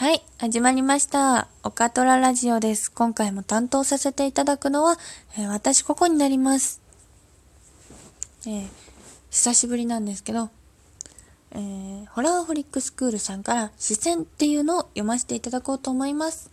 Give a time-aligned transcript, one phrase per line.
[0.00, 1.46] はい、始まりました。
[1.62, 2.90] オカトララジオです。
[2.90, 4.96] 今回も担当させていただくのは、
[5.36, 6.80] えー、私ここになります。
[8.46, 8.68] えー、
[9.28, 10.48] 久しぶりなんですけど、
[11.50, 16.50] えー、ホラーホリックスクールさんから視線っていうのを読ませていただこうと思います。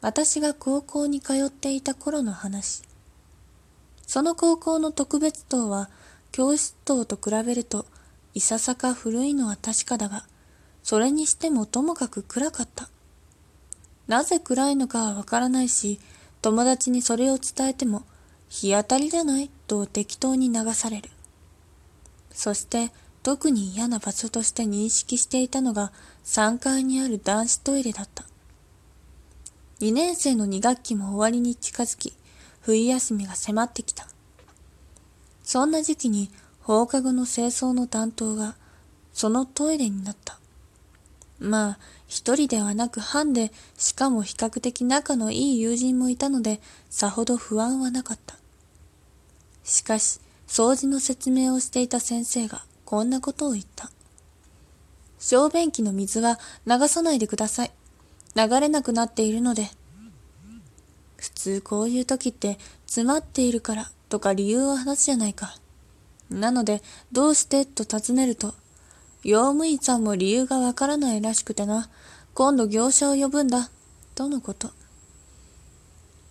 [0.00, 2.84] 私が高校に通っていた頃の話。
[4.06, 5.90] その高校の特別棟は
[6.32, 7.84] 教室棟と比べると
[8.32, 10.24] いささか古いのは確かだが、
[10.88, 12.88] それにしてもともかく暗かった。
[14.06, 16.00] なぜ暗いのかはわからないし、
[16.40, 18.04] 友達にそれを伝えても、
[18.48, 21.10] 日当たりじゃないと適当に流される。
[22.32, 22.90] そして
[23.22, 25.92] 特に嫌な場所として認識していたのが
[26.24, 28.24] 3階にある男子トイレだった。
[29.80, 32.14] 2年生の2学期も終わりに近づき、
[32.62, 34.08] 冬休みが迫ってきた。
[35.42, 36.30] そんな時期に
[36.62, 38.56] 放課後の清掃の担当が
[39.12, 40.38] そのトイレになった。
[41.38, 48.36] まあ、一人ではなく班で、しかも比較的仲のいい友人もいたので、さほど不安はなかった。
[49.62, 53.90] しかし、掃除の説明をしていた先生が、こんなことを言った。
[55.18, 57.72] 小便器の水は流さないでください。
[58.34, 59.70] 流れなくなっているので。
[61.16, 65.56] 普通こういう時って詰まっているからとか理由を話すじゃないか。
[66.30, 67.64] なので、どうして？
[67.64, 68.54] と尋ねると、
[69.24, 71.88] 用務員さんも理由がわからないらしくてな。
[72.34, 73.70] 今度業者を呼ぶんだ。
[74.14, 74.70] とのこと。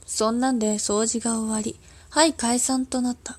[0.06, 1.78] そんなんで掃除が終わり、
[2.10, 3.38] はい解散となった。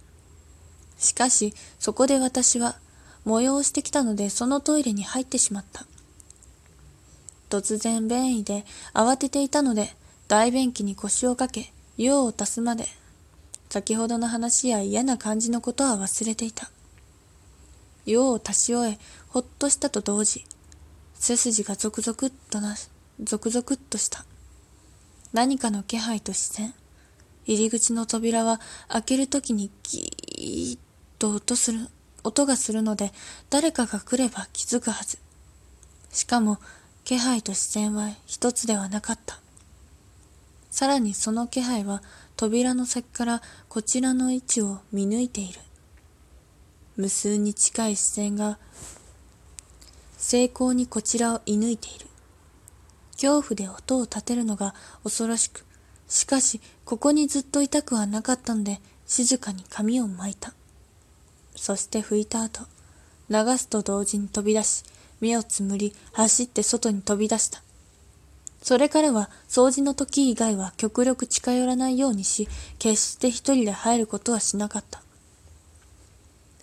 [0.99, 2.77] しかし、そこで私は、
[3.25, 5.87] 催してきたのでそのトイレに入ってしまった。
[7.51, 9.95] 突然便意で慌てていたので、
[10.29, 12.87] 大便器に腰をかけ、用を足すまで、
[13.71, 16.71] 先ほどの話や嫌な感じのことは忘れていた。
[18.09, 20.45] 用を足し終え、ほっとしたと同時、
[21.15, 22.77] 背筋がゾクゾクっとな、
[23.23, 24.25] ゾクゾクっとした。
[25.33, 26.75] 何かの気配と視線。
[27.45, 30.79] 入り口の扉は開けるときにギーッ
[31.19, 31.89] と音する、
[32.25, 33.13] 音がするので、
[33.51, 35.19] 誰かが来れば気づくはず。
[36.13, 36.59] しかも、
[37.05, 39.41] 気配と視線は一つではなかった。
[40.71, 42.03] さらにその気配は
[42.37, 45.59] 扉の先からこちらの位置を見抜いている。
[46.99, 48.59] 無数に近い視線が
[50.17, 52.07] 精巧にこちらを射抜いている。
[53.13, 55.65] 恐怖で音を立てるのが恐ろしく、
[56.09, 60.53] しかしここにずっといたくはなかったので静かに髪を巻いた。
[61.55, 62.63] そして拭いた後、
[63.31, 64.83] 流すと同時に飛び出し、
[65.21, 67.63] 目をつむり走って外に飛び出した。
[68.61, 72.49] それからは掃除の時以外は極力近寄らないようにし、
[72.81, 75.01] 決して一人で入ることはしなかった。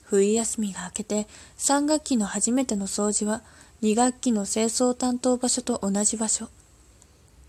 [0.05, 1.27] 冬休みが明けて
[1.57, 3.41] 3学期の初めての掃除は
[3.81, 6.49] 2学期の清掃担当場所と同じ場所。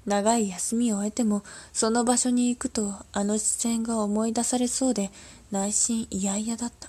[0.07, 5.11] 長い休みを得てもその場所に行くとあの視線が思い出されそうで
[5.51, 6.89] 内心嫌々だった。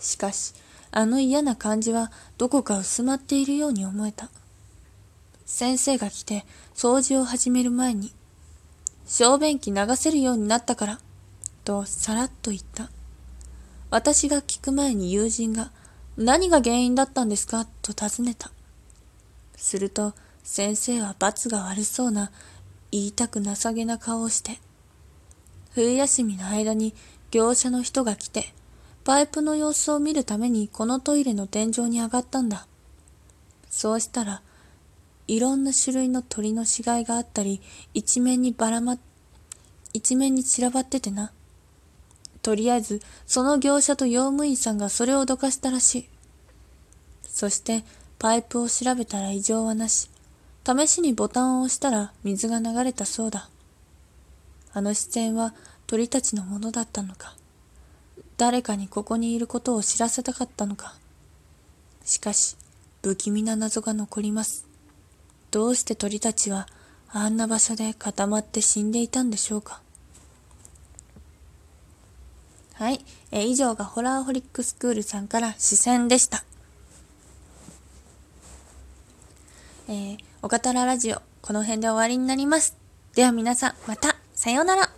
[0.00, 0.54] しかし
[0.90, 4.28] あの嫌な感じはどこか薄まっているように思えた。
[5.44, 8.12] 先生が来て掃除を始める前に
[9.06, 11.00] 小便器流せるようになったから
[11.64, 12.90] とさらっと言った。
[13.90, 15.70] 私が聞く前に友人が、
[16.16, 17.66] 何が原因だったんですか？
[17.82, 18.50] と尋ねた。
[19.56, 22.30] すると、先生は罰が悪そうな、
[22.90, 24.58] 言いたく情けな顔をして、
[25.72, 26.94] 冬休みの間に
[27.30, 28.52] 業者の人が来て、
[29.04, 32.66] パイプの様子を見るためにこのトイレの天井に上がったんだ。
[33.70, 34.42] そうしたら、
[35.28, 37.60] いろんな種類の鳥の死骸があったり、
[37.94, 38.98] 一面にばらま、
[39.92, 41.30] 一面に散らばっててな。
[42.46, 46.08] とりあえず、その業者と用務員さんがそれをどかしたらしい。
[47.24, 47.82] そして、
[48.20, 50.08] パイプを調べたら異常はなし。
[50.64, 53.48] 試しにボタンを押したら水が流れたそうだ。
[54.72, 55.54] あの視線は
[55.88, 57.34] 鳥たちのものだったのか。
[58.36, 60.94] 誰かにここにいることを知らせたかったのか。
[62.04, 62.56] しかし、
[63.02, 64.68] 不気味な謎が残ります。
[65.50, 66.68] どうして鳥たちは
[67.08, 69.82] あんな場所で固まって死んでいたんでしょうか。
[72.78, 73.00] はい。
[73.30, 76.44] えー、以上がホラーホリックスクールさんから視線でした。
[79.88, 82.76] えー、おかたらラジオ、この辺で終わりになります。
[83.14, 84.95] では皆さん、また、さようなら。